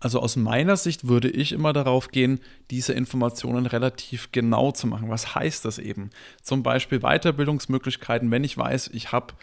[0.00, 5.10] Also aus meiner Sicht würde ich immer darauf gehen, diese Informationen relativ genau zu machen.
[5.10, 6.10] Was heißt das eben?
[6.42, 9.34] Zum Beispiel Weiterbildungsmöglichkeiten, wenn ich weiß, ich habe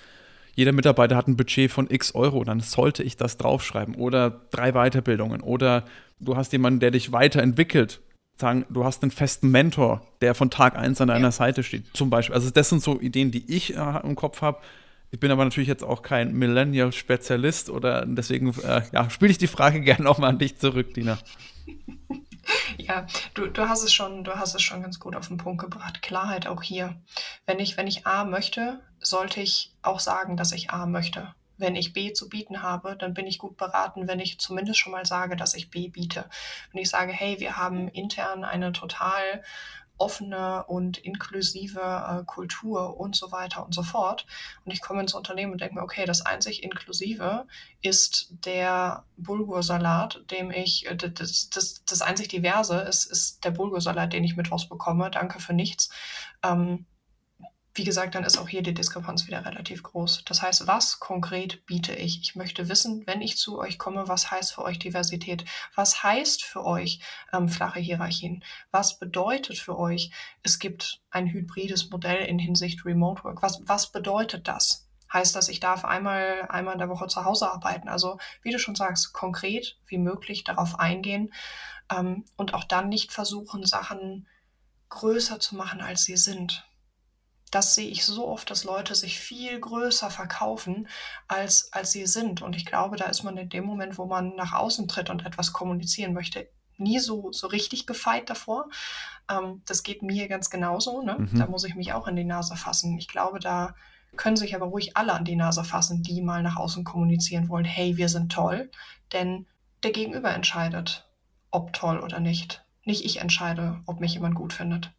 [0.56, 3.96] jeder Mitarbeiter hat ein Budget von x Euro, dann sollte ich das draufschreiben.
[3.96, 5.41] Oder drei Weiterbildungen.
[5.41, 5.84] Oder
[6.20, 8.02] du hast jemanden, der dich weiterentwickelt.
[8.38, 11.32] Sagen, du hast einen festen Mentor, der von Tag 1 an deiner ja.
[11.32, 12.36] Seite steht, zum Beispiel.
[12.36, 14.60] Also das sind so Ideen, die ich äh, im Kopf habe.
[15.12, 19.48] Ich bin aber natürlich jetzt auch kein Millennial-Spezialist oder deswegen äh, ja, spiele ich die
[19.48, 21.18] Frage gerne auch mal an dich zurück, Dina.
[22.77, 25.62] Ja, du, du hast es schon, du hast es schon ganz gut auf den Punkt
[25.62, 26.01] gebracht.
[26.01, 26.95] Klarheit auch hier.
[27.45, 31.34] Wenn ich, wenn ich A möchte, sollte ich auch sagen, dass ich A möchte.
[31.58, 34.91] Wenn ich B zu bieten habe, dann bin ich gut beraten, wenn ich zumindest schon
[34.91, 36.29] mal sage, dass ich B biete.
[36.71, 39.43] Wenn ich sage, hey, wir haben intern eine total
[39.97, 44.25] offene und inklusive äh, Kultur und so weiter und so fort.
[44.65, 47.45] Und ich komme ins Unternehmen und denke mir, okay, das einzig Inklusive
[47.81, 54.13] ist der Bulgursalat, dem ich, äh, das, das, das einzig Diverse ist, ist der Bulgursalat,
[54.13, 55.10] den ich mittwochs bekomme.
[55.12, 55.89] Danke für nichts.
[56.43, 56.86] Ähm,
[57.75, 60.23] wie gesagt, dann ist auch hier die Diskrepanz wieder relativ groß.
[60.25, 62.21] Das heißt, was konkret biete ich?
[62.21, 65.43] Ich möchte wissen, wenn ich zu euch komme, was heißt für euch Diversität?
[65.75, 67.01] Was heißt für euch
[67.33, 68.45] ähm, flache Hierarchien?
[68.71, 70.11] Was bedeutet für euch,
[70.41, 73.41] es gibt ein hybrides Modell in Hinsicht Remote Work?
[73.41, 74.88] Was, was bedeutet das?
[75.11, 77.89] Heißt das, ich darf einmal, einmal in der Woche zu Hause arbeiten?
[77.89, 81.33] Also, wie du schon sagst, konkret wie möglich darauf eingehen
[81.91, 84.27] ähm, und auch dann nicht versuchen, Sachen
[84.88, 86.65] größer zu machen, als sie sind
[87.51, 90.88] das sehe ich so oft, dass Leute sich viel größer verkaufen,
[91.27, 92.41] als, als sie sind.
[92.41, 95.25] Und ich glaube, da ist man in dem Moment, wo man nach außen tritt und
[95.25, 98.67] etwas kommunizieren möchte, nie so, so richtig gefeit davor.
[99.29, 101.01] Ähm, das geht mir ganz genauso.
[101.01, 101.17] Ne?
[101.19, 101.39] Mhm.
[101.39, 102.97] Da muss ich mich auch in die Nase fassen.
[102.97, 103.75] Ich glaube, da
[104.15, 107.65] können sich aber ruhig alle an die Nase fassen, die mal nach außen kommunizieren wollen,
[107.65, 108.71] hey, wir sind toll.
[109.13, 109.45] Denn
[109.84, 111.08] der Gegenüber entscheidet,
[111.51, 112.65] ob toll oder nicht.
[112.84, 114.91] Nicht ich entscheide, ob mich jemand gut findet.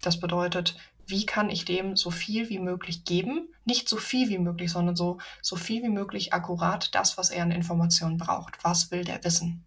[0.00, 3.48] Das bedeutet, wie kann ich dem so viel wie möglich geben?
[3.64, 7.42] Nicht so viel wie möglich, sondern so, so viel wie möglich akkurat das, was er
[7.42, 8.62] an Informationen braucht.
[8.62, 9.64] Was will der wissen?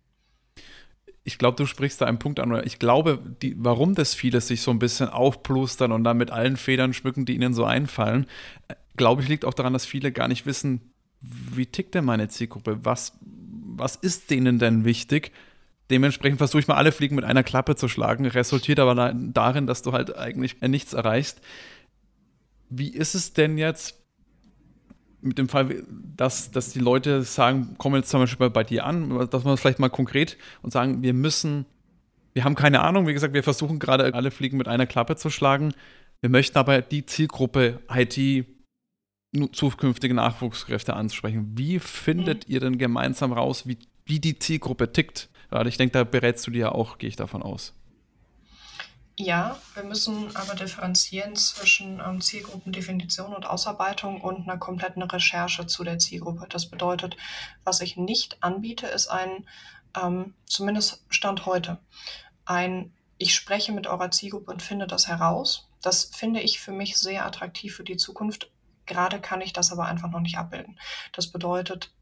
[1.24, 2.62] Ich glaube, du sprichst da einen Punkt an.
[2.66, 6.56] Ich glaube, die, warum das viele sich so ein bisschen aufplustern und dann mit allen
[6.56, 8.28] Federn schmücken, die ihnen so einfallen,
[8.68, 12.28] äh, glaube ich, liegt auch daran, dass viele gar nicht wissen, wie tickt denn meine
[12.28, 12.80] Zielgruppe?
[12.84, 15.32] Was, was ist denen denn wichtig?
[15.90, 19.84] Dementsprechend versuche ich mal alle Fliegen mit einer Klappe zu schlagen, resultiert aber darin, dass
[19.84, 21.42] du halt eigentlich nichts erreichst.
[22.70, 24.02] Wie ist es denn jetzt
[25.22, 25.84] mit dem Fall,
[26.16, 29.80] dass, dass die Leute sagen, kommen jetzt zum Beispiel bei dir an, dass man vielleicht
[29.80, 31.66] mal konkret und sagen, wir müssen,
[32.34, 35.30] wir haben keine Ahnung, wie gesagt, wir versuchen gerade alle Fliegen mit einer Klappe zu
[35.30, 35.74] schlagen.
[36.22, 38.46] Wir möchten aber die Zielgruppe IT
[39.52, 41.54] zukünftige Nachwuchskräfte ansprechen.
[41.58, 42.54] Wie findet mhm.
[42.54, 45.30] ihr denn gemeinsam raus, wie, wie die Zielgruppe tickt?
[45.56, 47.74] Weil ich denke, da berätst du dir ja auch, gehe ich davon aus.
[49.18, 55.86] Ja, wir müssen aber differenzieren zwischen ähm, Zielgruppendefinition und Ausarbeitung und einer kompletten Recherche zu
[55.86, 56.48] der Zielgruppe.
[56.50, 57.16] Das bedeutet,
[57.64, 59.48] was ich nicht anbiete, ist ein,
[59.96, 61.80] ähm, zumindest Stand heute,
[62.44, 65.70] ein, ich spreche mit eurer Zielgruppe und finde das heraus.
[65.82, 68.52] Das finde ich für mich sehr attraktiv für die Zukunft.
[68.86, 70.78] Gerade kann ich das aber einfach noch nicht abbilden.
[71.14, 71.95] Das bedeutet,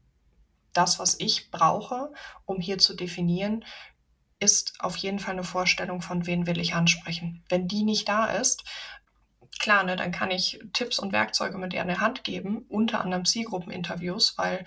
[0.74, 2.12] das, was ich brauche,
[2.44, 3.64] um hier zu definieren,
[4.40, 7.42] ist auf jeden Fall eine Vorstellung von, wen will ich ansprechen.
[7.48, 8.64] Wenn die nicht da ist,
[9.58, 13.00] klar, ne, dann kann ich Tipps und Werkzeuge mit ihr in der Hand geben, unter
[13.00, 14.64] anderem Zielgruppeninterviews, weil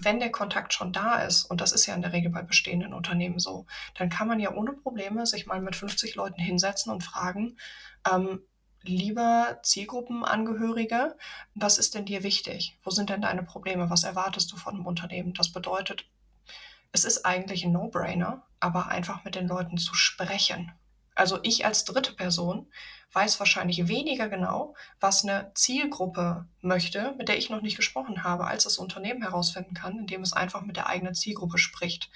[0.00, 2.94] wenn der Kontakt schon da ist, und das ist ja in der Regel bei bestehenden
[2.94, 7.02] Unternehmen so, dann kann man ja ohne Probleme sich mal mit 50 Leuten hinsetzen und
[7.02, 7.56] fragen,
[8.10, 8.40] ähm,
[8.82, 11.16] lieber Zielgruppenangehörige,
[11.54, 12.78] was ist denn dir wichtig?
[12.82, 13.90] Wo sind denn deine Probleme?
[13.90, 15.34] Was erwartest du von einem Unternehmen?
[15.34, 16.06] Das bedeutet,
[16.92, 20.72] es ist eigentlich ein No-Brainer, aber einfach mit den Leuten zu sprechen.
[21.14, 22.70] Also ich als dritte Person
[23.12, 28.46] weiß wahrscheinlich weniger genau, was eine Zielgruppe möchte, mit der ich noch nicht gesprochen habe,
[28.46, 32.10] als das Unternehmen herausfinden kann, indem es einfach mit der eigenen Zielgruppe spricht.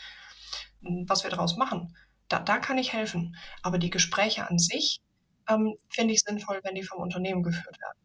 [0.80, 1.96] Was wir daraus machen,
[2.28, 3.36] da, da kann ich helfen.
[3.62, 5.00] Aber die Gespräche an sich
[5.48, 7.98] ähm, finde ich sinnvoll, wenn die vom Unternehmen geführt werden.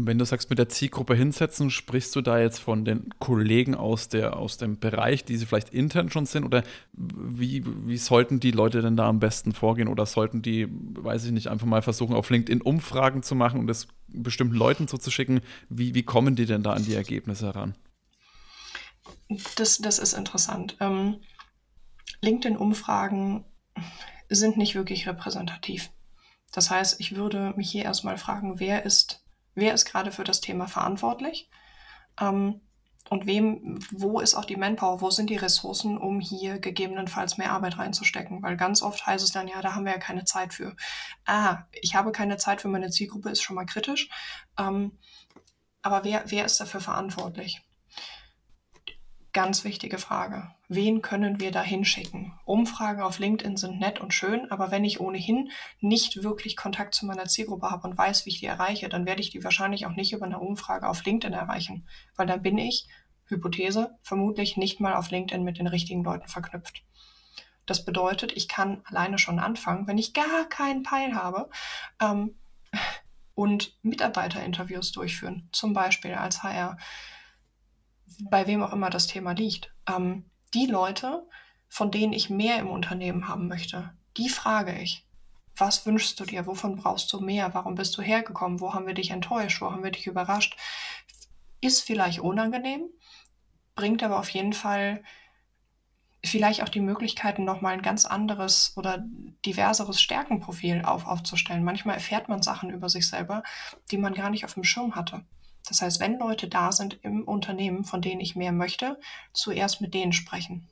[0.00, 4.08] Wenn du sagst, mit der Zielgruppe hinsetzen, sprichst du da jetzt von den Kollegen aus,
[4.08, 6.44] der, aus dem Bereich, die sie vielleicht intern schon sind?
[6.44, 6.62] Oder
[6.92, 9.88] wie, wie sollten die Leute denn da am besten vorgehen?
[9.88, 13.66] Oder sollten die, weiß ich nicht, einfach mal versuchen, auf LinkedIn Umfragen zu machen und
[13.66, 15.40] das bestimmten Leuten zuzuschicken?
[15.68, 17.74] Wie, wie kommen die denn da an die Ergebnisse heran?
[19.56, 20.76] Das, das ist interessant.
[20.78, 21.16] Ähm,
[22.20, 23.44] LinkedIn-Umfragen
[24.28, 25.90] sind nicht wirklich repräsentativ.
[26.52, 29.24] Das heißt, ich würde mich hier erstmal fragen, wer ist
[29.58, 31.50] wer ist gerade für das Thema verantwortlich
[32.20, 32.60] ähm,
[33.10, 37.52] und wem, wo ist auch die Manpower, wo sind die Ressourcen, um hier gegebenenfalls mehr
[37.52, 38.42] Arbeit reinzustecken?
[38.42, 40.76] Weil ganz oft heißt es dann, ja, da haben wir ja keine Zeit für.
[41.24, 44.10] Ah, ich habe keine Zeit für meine Zielgruppe, ist schon mal kritisch.
[44.58, 44.98] Ähm,
[45.80, 47.62] aber wer, wer ist dafür verantwortlich?
[49.32, 50.50] Ganz wichtige Frage.
[50.68, 52.32] Wen können wir da hinschicken?
[52.44, 57.04] Umfragen auf LinkedIn sind nett und schön, aber wenn ich ohnehin nicht wirklich Kontakt zu
[57.04, 59.94] meiner Zielgruppe habe und weiß, wie ich die erreiche, dann werde ich die wahrscheinlich auch
[59.94, 61.86] nicht über eine Umfrage auf LinkedIn erreichen,
[62.16, 62.88] weil dann bin ich,
[63.26, 66.82] Hypothese, vermutlich nicht mal auf LinkedIn mit den richtigen Leuten verknüpft.
[67.66, 71.50] Das bedeutet, ich kann alleine schon anfangen, wenn ich gar keinen Peil habe,
[72.00, 72.34] ähm,
[73.38, 76.76] und Mitarbeiterinterviews durchführen, zum Beispiel als HR
[78.20, 79.72] bei wem auch immer das Thema liegt.
[79.88, 81.26] Ähm, die Leute,
[81.68, 85.04] von denen ich mehr im Unternehmen haben möchte, die frage ich.
[85.56, 86.46] Was wünschst du dir?
[86.46, 87.52] Wovon brauchst du mehr?
[87.52, 88.60] Warum bist du hergekommen?
[88.60, 89.60] Wo haben wir dich enttäuscht?
[89.60, 90.56] Wo haben wir dich überrascht?
[91.60, 92.82] Ist vielleicht unangenehm,
[93.74, 95.02] bringt aber auf jeden Fall
[96.24, 99.04] vielleicht auch die Möglichkeiten, nochmal ein ganz anderes oder
[99.44, 101.64] diverseres Stärkenprofil auf, aufzustellen.
[101.64, 103.42] Manchmal erfährt man Sachen über sich selber,
[103.90, 105.24] die man gar nicht auf dem Schirm hatte.
[105.68, 108.98] Das heißt, wenn Leute da sind im Unternehmen, von denen ich mehr möchte,
[109.32, 110.66] zuerst mit denen sprechen.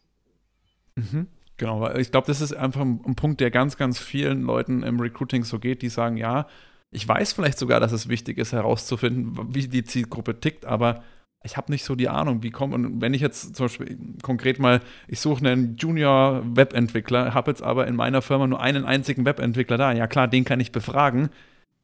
[0.97, 1.29] Mhm.
[1.59, 5.01] Genau, weil ich glaube, das ist einfach ein, Punkt, der ganz, ganz vielen Leuten im
[5.01, 6.47] Recruiting so geht, die sagen, ja,
[6.91, 11.03] ich weiß vielleicht sogar, dass es wichtig ist, herauszufinden, wie die Zielgruppe tickt, aber
[11.45, 12.75] ich habe nicht so die Ahnung, wie kommt.
[12.75, 17.87] Und wenn ich jetzt zum Beispiel konkret mal, ich suche einen Junior-Webentwickler, habe jetzt aber
[17.87, 21.31] in meiner Firma nur einen einzigen Webentwickler da, ja klar, den kann ich befragen,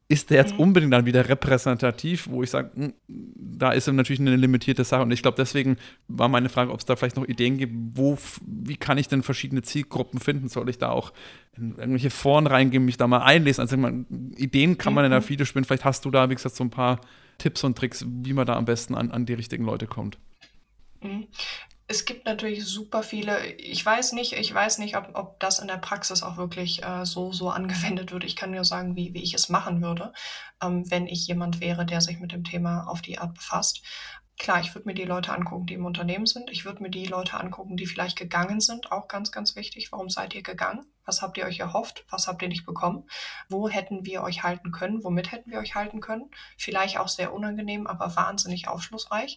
[0.09, 0.61] ist der jetzt mhm.
[0.61, 5.03] unbedingt dann wieder repräsentativ, wo ich sage, hm, da ist natürlich eine limitierte Sache.
[5.03, 5.77] Und ich glaube, deswegen
[6.09, 9.23] war meine Frage, ob es da vielleicht noch Ideen gibt, wo, wie kann ich denn
[9.23, 10.49] verschiedene Zielgruppen finden?
[10.49, 11.13] Soll ich da auch
[11.57, 13.63] in irgendwelche Foren reingehen, mich da mal einlesen?
[13.63, 15.13] Also man, Ideen kann man mhm.
[15.13, 15.65] in der Video spielen.
[15.65, 17.01] Vielleicht hast du da, wie gesagt, so ein paar
[17.39, 20.19] Tipps und Tricks, wie man da am besten an, an die richtigen Leute kommt.
[21.93, 23.45] Es gibt natürlich super viele.
[23.57, 27.05] Ich weiß nicht, ich weiß nicht, ob, ob das in der Praxis auch wirklich äh,
[27.05, 28.25] so, so angewendet wird.
[28.25, 30.15] Ich kann nur sagen, wie, wie ich es machen würde,
[30.63, 33.83] ähm, wenn ich jemand wäre, der sich mit dem Thema auf die Art befasst.
[34.39, 36.51] Klar, ich würde mir die Leute angucken, die im Unternehmen sind.
[36.51, 38.91] Ich würde mir die Leute angucken, die vielleicht gegangen sind.
[38.91, 39.93] Auch ganz, ganz wichtig.
[39.93, 40.87] Warum seid ihr gegangen?
[41.05, 42.07] Was habt ihr euch erhofft?
[42.09, 43.07] Was habt ihr nicht bekommen?
[43.51, 45.05] Wo hätten wir euch halten können?
[45.05, 46.31] Womit hätten wir euch halten können?
[46.57, 49.37] Vielleicht auch sehr unangenehm, aber wahnsinnig aufschlussreich.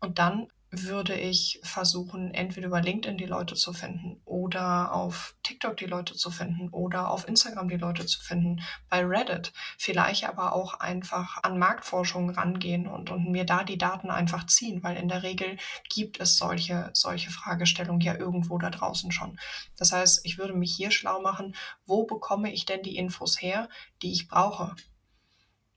[0.00, 0.48] Und dann
[0.82, 6.14] würde ich versuchen, entweder über LinkedIn die Leute zu finden oder auf TikTok die Leute
[6.14, 9.52] zu finden oder auf Instagram die Leute zu finden, bei Reddit.
[9.78, 14.82] Vielleicht aber auch einfach an Marktforschung rangehen und, und mir da die Daten einfach ziehen,
[14.82, 15.56] weil in der Regel
[15.88, 19.38] gibt es solche, solche Fragestellungen ja irgendwo da draußen schon.
[19.76, 21.54] Das heißt, ich würde mich hier schlau machen,
[21.86, 23.68] wo bekomme ich denn die Infos her,
[24.02, 24.74] die ich brauche?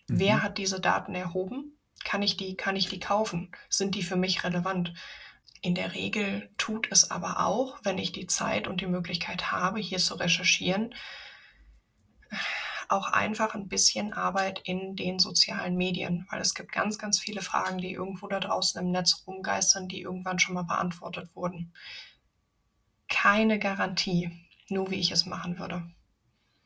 [0.07, 0.19] Mhm.
[0.19, 1.76] Wer hat diese Daten erhoben?
[2.03, 3.51] Kann ich die, kann ich die kaufen?
[3.69, 4.93] Sind die für mich relevant?
[5.61, 9.79] In der Regel tut es aber auch, wenn ich die Zeit und die Möglichkeit habe,
[9.79, 10.93] hier zu recherchieren,
[12.89, 17.41] auch einfach ein bisschen Arbeit in den sozialen Medien, weil es gibt ganz, ganz viele
[17.41, 21.73] Fragen, die irgendwo da draußen im Netz rumgeistern, die irgendwann schon mal beantwortet wurden.
[23.09, 24.31] Keine Garantie,
[24.69, 25.83] nur wie ich es machen würde.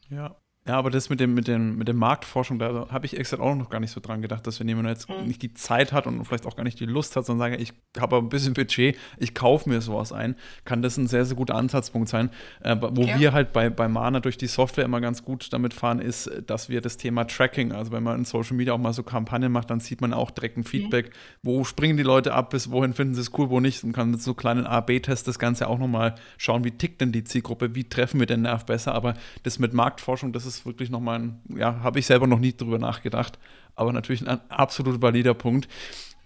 [0.10, 0.36] Ja,
[0.67, 3.56] ja, aber das mit dem, mit dem, mit der Marktforschung, da habe ich extra auch
[3.56, 5.26] noch gar nicht so dran gedacht, dass wenn jemand jetzt mhm.
[5.26, 7.74] nicht die Zeit hat und vielleicht auch gar nicht die Lust hat, sondern sagt, ich
[8.00, 11.56] habe ein bisschen Budget, ich kaufe mir sowas ein, kann das ein sehr, sehr guter
[11.56, 12.30] Ansatzpunkt sein.
[12.62, 13.19] Äh, wo ja.
[13.19, 16.69] wir halt bei, bei Mana durch die Software immer ganz gut damit fahren, ist, dass
[16.69, 19.71] wir das Thema Tracking, also wenn man in Social Media auch mal so Kampagnen macht,
[19.71, 21.12] dann sieht man auch direkt ein Feedback, mhm.
[21.41, 24.12] wo springen die Leute ab, bis wohin finden sie es cool, wo nicht und kann
[24.12, 27.86] mit so kleinen A-B-Tests das Ganze auch nochmal schauen, wie tickt denn die Zielgruppe, wie
[27.86, 31.41] treffen wir den Nerv besser, aber das mit Marktforschung, das ist ist wirklich nochmal ein,
[31.55, 33.39] ja, habe ich selber noch nie drüber nachgedacht,
[33.75, 35.67] aber natürlich ein absolut valider Punkt.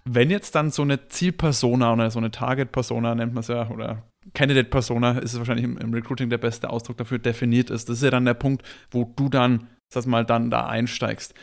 [0.07, 4.03] Wenn jetzt dann so eine Zielpersona oder so eine Target-Persona, nennt man es ja, oder
[4.33, 7.89] Candidate-Persona, ist es wahrscheinlich im, Recruiting der beste Ausdruck dafür, definiert ist.
[7.89, 11.33] Das ist ja dann der Punkt, wo du dann, sag mal, dann da einsteigst.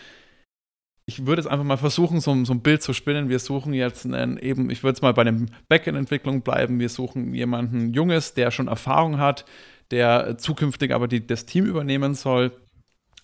[1.06, 3.28] Ich würde jetzt einfach mal versuchen, so, so ein Bild zu spinnen.
[3.28, 5.34] Wir suchen jetzt einen, eben, ich würde jetzt mal bei der
[5.68, 6.78] Backend-Entwicklung bleiben.
[6.78, 9.44] Wir suchen jemanden Junges, der schon Erfahrung hat,
[9.90, 12.52] der zukünftig aber die, das Team übernehmen soll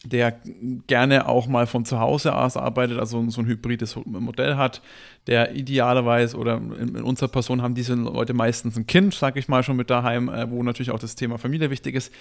[0.05, 0.41] der
[0.87, 4.81] gerne auch mal von zu Hause aus arbeitet, also so ein hybrides Modell hat,
[5.27, 9.49] der idealerweise oder in, in unserer Person haben diese Leute meistens ein Kind, sag ich
[9.49, 12.13] mal, schon mit daheim, äh, wo natürlich auch das Thema Familie wichtig ist.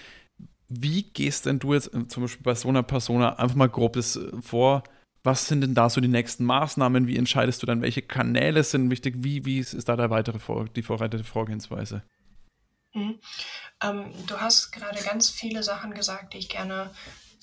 [0.69, 3.93] Wie gehst denn du jetzt äh, zum Beispiel bei so einer Persona einfach mal grob
[3.93, 4.83] das äh, vor?
[5.23, 7.07] Was sind denn da so die nächsten Maßnahmen?
[7.07, 9.15] Wie entscheidest du dann, welche Kanäle sind wichtig?
[9.19, 12.01] Wie, wie ist da der weitere Vor die vorbereitete Vorgehensweise?
[12.93, 13.19] Mhm.
[13.83, 16.89] Ähm, du hast gerade ganz viele Sachen gesagt, die ich gerne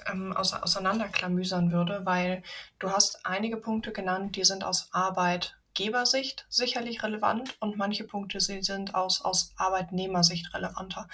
[0.06, 2.42] ähm, auseinanderklamüsern würde, weil
[2.78, 8.94] du hast einige Punkte genannt, die sind aus Arbeitgebersicht sicherlich relevant und manche Punkte sind
[8.94, 11.08] aus, aus Arbeitnehmersicht relevanter.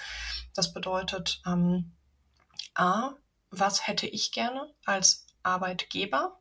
[0.53, 1.93] Das bedeutet, ähm,
[2.73, 3.11] A,
[3.49, 6.37] was hätte ich gerne als Arbeitgeber?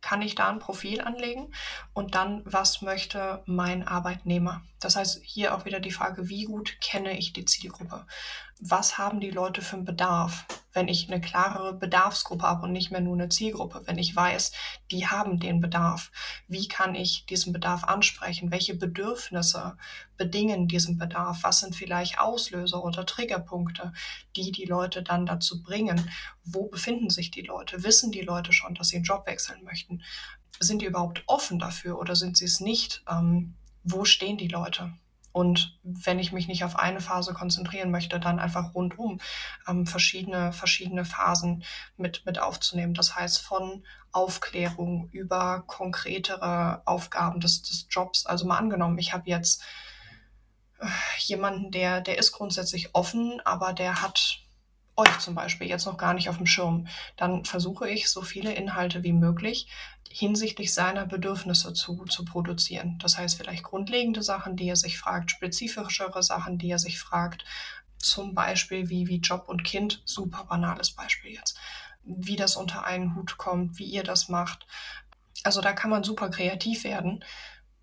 [0.00, 1.52] Kann ich da ein Profil anlegen?
[1.92, 4.62] Und dann, was möchte mein Arbeitnehmer?
[4.80, 8.06] Das heißt, hier auch wieder die Frage, wie gut kenne ich die Zielgruppe?
[8.60, 10.46] Was haben die Leute für einen Bedarf?
[10.78, 14.52] wenn ich eine klarere Bedarfsgruppe habe und nicht mehr nur eine Zielgruppe, wenn ich weiß,
[14.92, 16.12] die haben den Bedarf.
[16.46, 18.52] Wie kann ich diesen Bedarf ansprechen?
[18.52, 19.76] Welche Bedürfnisse
[20.16, 21.42] bedingen diesen Bedarf?
[21.42, 23.92] Was sind vielleicht Auslöser oder Triggerpunkte,
[24.36, 26.10] die die Leute dann dazu bringen?
[26.44, 27.82] Wo befinden sich die Leute?
[27.82, 30.02] Wissen die Leute schon, dass sie einen Job wechseln möchten?
[30.60, 33.02] Sind die überhaupt offen dafür oder sind sie es nicht?
[33.08, 34.92] Ähm, wo stehen die Leute?
[35.38, 39.20] Und wenn ich mich nicht auf eine Phase konzentrieren möchte, dann einfach rundum
[39.68, 41.62] ähm, verschiedene, verschiedene Phasen
[41.96, 42.92] mit, mit aufzunehmen.
[42.92, 48.26] Das heißt, von Aufklärung über konkretere Aufgaben des, des Jobs.
[48.26, 49.62] Also mal angenommen, ich habe jetzt
[50.80, 50.86] äh,
[51.20, 54.40] jemanden, der, der ist grundsätzlich offen, aber der hat
[54.98, 58.52] euch zum Beispiel jetzt noch gar nicht auf dem Schirm, dann versuche ich so viele
[58.52, 59.68] Inhalte wie möglich
[60.10, 62.98] hinsichtlich seiner Bedürfnisse zu, zu produzieren.
[62.98, 67.44] Das heißt vielleicht grundlegende Sachen, die er sich fragt, spezifischere Sachen, die er sich fragt,
[67.98, 71.58] zum Beispiel wie, wie Job und Kind, super banales Beispiel jetzt,
[72.04, 74.66] wie das unter einen Hut kommt, wie ihr das macht.
[75.44, 77.24] Also da kann man super kreativ werden.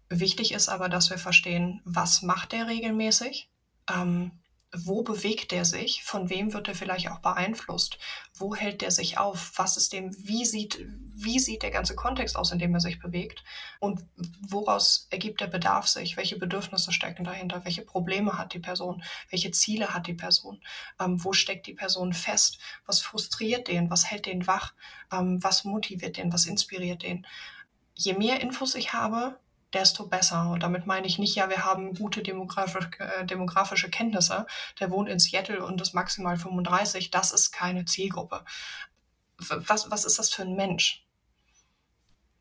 [0.10, 3.50] Wichtig ist aber, dass wir verstehen, was macht der regelmäßig,
[3.94, 4.32] ähm,
[4.74, 7.98] wo bewegt der sich, von wem wird er vielleicht auch beeinflusst,
[8.34, 12.36] wo hält der sich auf, was ist dem, wie sieht, wie sieht der ganze Kontext
[12.36, 13.44] aus, in dem er sich bewegt?
[13.80, 14.06] Und
[14.42, 19.52] woraus ergibt der Bedarf sich, welche Bedürfnisse stecken dahinter, welche Probleme hat die Person, welche
[19.52, 20.62] Ziele hat die Person,
[21.00, 24.74] ähm, wo steckt die Person fest, was frustriert den, was hält den wach,
[25.12, 27.26] ähm, was motiviert den, was inspiriert den.
[27.94, 29.40] Je mehr Infos ich habe,
[29.76, 30.50] desto besser.
[30.50, 34.48] Und damit meine ich nicht, ja, wir haben gute demografische, äh, demografische Kenntnisse.
[34.80, 37.12] Der wohnt in Seattle und ist maximal 35.
[37.12, 38.44] Das ist keine Zielgruppe.
[39.50, 41.06] Was, was ist das für ein Mensch?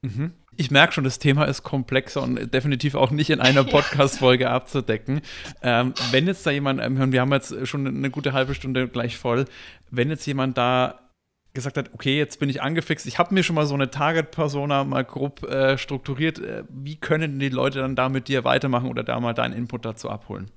[0.02, 0.34] Mhm.
[0.56, 5.20] Ich merke schon, das Thema ist komplexer und definitiv auch nicht in einer Podcast-Folge abzudecken.
[5.62, 9.16] Ähm, wenn jetzt da jemand, ähm, wir haben jetzt schon eine gute halbe Stunde gleich
[9.16, 9.46] voll,
[9.90, 11.03] wenn jetzt jemand da
[11.54, 14.84] gesagt hat, okay, jetzt bin ich angefixt, ich habe mir schon mal so eine Target-Persona
[14.84, 16.38] mal grob äh, strukturiert.
[16.40, 19.84] Äh, wie können die Leute dann da mit dir weitermachen oder da mal deinen Input
[19.84, 20.50] dazu abholen?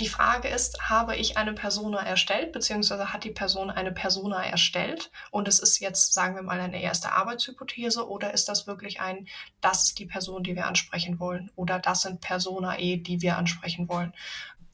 [0.00, 5.10] Die Frage ist, habe ich eine Persona erstellt, beziehungsweise hat die Person eine Persona erstellt
[5.30, 9.28] und es ist jetzt, sagen wir mal, eine erste Arbeitshypothese oder ist das wirklich ein,
[9.60, 13.36] das ist die Person, die wir ansprechen wollen oder das sind Persona E, die wir
[13.36, 14.14] ansprechen wollen?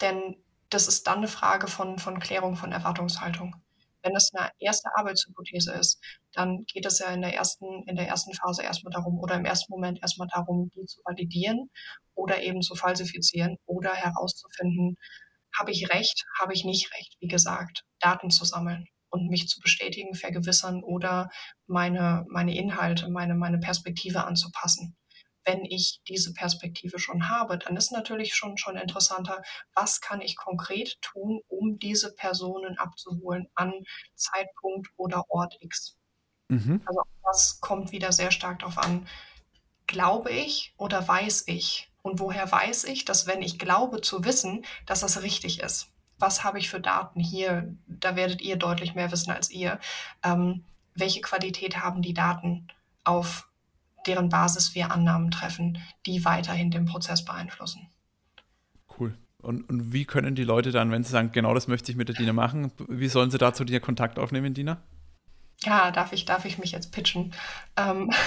[0.00, 0.36] Denn
[0.70, 3.56] das ist dann eine Frage von, von Klärung von Erwartungshaltung.
[4.06, 6.00] Wenn es eine erste Arbeitshypothese ist,
[6.32, 9.44] dann geht es ja in der ersten, in der ersten Phase erstmal darum oder im
[9.44, 11.70] ersten Moment erstmal darum, die zu validieren
[12.14, 14.96] oder eben zu falsifizieren oder herauszufinden,
[15.58, 19.60] habe ich recht, habe ich nicht recht, wie gesagt, Daten zu sammeln und mich zu
[19.60, 21.28] bestätigen, vergewissern oder
[21.66, 24.95] meine, meine Inhalte, meine, meine Perspektive anzupassen
[25.46, 29.42] wenn ich diese Perspektive schon habe, dann ist natürlich schon, schon interessanter,
[29.74, 33.72] was kann ich konkret tun, um diese Personen abzuholen an
[34.14, 35.96] Zeitpunkt oder Ort X.
[36.48, 36.82] Mhm.
[36.85, 39.06] Also das kommt wieder sehr stark darauf an,
[39.87, 41.90] glaube ich oder weiß ich?
[42.02, 45.88] Und woher weiß ich, dass wenn ich glaube zu wissen, dass das richtig ist?
[46.18, 47.74] Was habe ich für Daten hier?
[47.87, 49.78] Da werdet ihr deutlich mehr wissen als ihr.
[50.22, 52.68] Ähm, welche Qualität haben die Daten
[53.04, 53.48] auf
[54.06, 57.88] deren Basis wir Annahmen treffen, die weiterhin den Prozess beeinflussen.
[58.98, 59.16] Cool.
[59.42, 62.08] Und, und wie können die Leute dann, wenn sie sagen, genau das möchte ich mit
[62.08, 64.82] der Dina machen, wie sollen sie dazu dir Kontakt aufnehmen, Dina?
[65.62, 67.32] Ja, darf ich, darf ich mich jetzt pitchen?
[67.76, 68.10] Ähm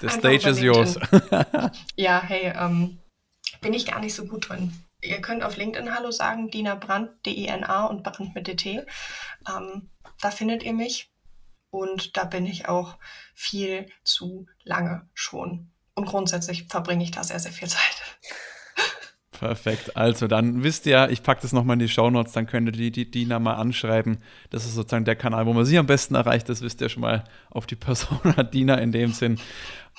[0.00, 0.98] The stage is yours.
[1.96, 2.98] ja, hey, ähm,
[3.60, 4.72] bin ich gar nicht so gut drin.
[5.00, 8.86] Ihr könnt auf LinkedIn Hallo sagen, Dina Brandt, D-I-N-A und Brandt mit DT.
[9.48, 9.90] Ähm,
[10.20, 11.10] da findet ihr mich.
[11.70, 12.96] Und da bin ich auch
[13.34, 15.70] viel zu lange schon.
[15.94, 18.02] Und grundsätzlich verbringe ich da sehr, sehr viel Zeit.
[19.32, 19.96] Perfekt.
[19.96, 22.90] Also dann wisst ihr, ich packe das nochmal in die Shownotes, dann könnt ihr die,
[22.90, 24.18] die Dina mal anschreiben.
[24.50, 26.48] Das ist sozusagen der Kanal, wo man sie am besten erreicht.
[26.48, 29.38] Das wisst ihr schon mal auf die Persona Dina in dem Sinn.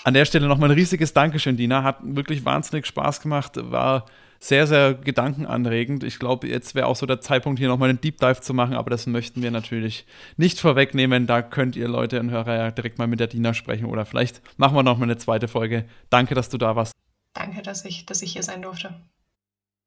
[0.04, 1.84] An der Stelle nochmal ein riesiges Dankeschön, Dina.
[1.84, 3.54] Hat wirklich wahnsinnig Spaß gemacht.
[3.56, 4.06] War
[4.40, 6.04] sehr, sehr gedankenanregend.
[6.04, 8.74] Ich glaube, jetzt wäre auch so der Zeitpunkt, hier nochmal einen Deep Dive zu machen,
[8.74, 10.06] aber das möchten wir natürlich
[10.38, 11.28] nicht vorwegnehmen.
[11.28, 14.42] Da könnt ihr Leute und Hörer ja direkt mal mit der Dina sprechen oder vielleicht
[14.58, 15.86] machen wir nochmal eine zweite Folge.
[16.10, 16.94] Danke, dass du da warst.
[17.34, 19.02] Danke, dass ich, dass ich hier sein durfte.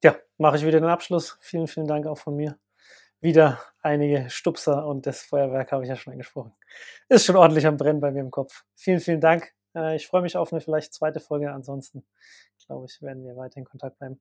[0.04, 1.38] Ja, mache ich wieder den Abschluss.
[1.40, 2.58] Vielen, vielen Dank auch von mir.
[3.20, 6.52] Wieder einige Stupser und das Feuerwerk habe ich ja schon angesprochen.
[7.08, 8.64] Ist schon ordentlich am Brennen bei mir im Kopf.
[8.74, 9.54] Vielen, vielen Dank.
[9.76, 11.52] Äh, ich freue mich auf eine vielleicht zweite Folge.
[11.52, 12.04] Ansonsten,
[12.66, 14.20] glaube ich, werden wir weiter in Kontakt bleiben.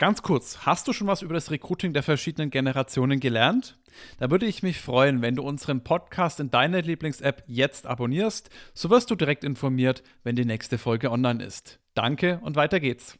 [0.00, 3.78] Ganz kurz, hast du schon was über das Recruiting der verschiedenen Generationen gelernt?
[4.16, 8.48] Da würde ich mich freuen, wenn du unseren Podcast in deiner Lieblings-App jetzt abonnierst.
[8.72, 11.80] So wirst du direkt informiert, wenn die nächste Folge online ist.
[11.92, 13.18] Danke und weiter geht's.